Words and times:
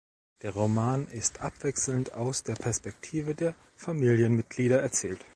Der 0.41 0.51
Roman 0.55 1.05
ist 1.09 1.41
abwechselnd 1.41 2.13
aus 2.13 2.41
der 2.41 2.55
Perspektive 2.55 3.35
der 3.35 3.53
Familienmitglieder 3.75 4.81
erzählt. 4.81 5.23